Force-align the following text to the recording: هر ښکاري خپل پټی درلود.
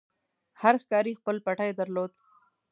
هر 0.61 0.75
ښکاري 0.83 1.13
خپل 1.19 1.35
پټی 1.45 1.71
درلود. 1.79 2.11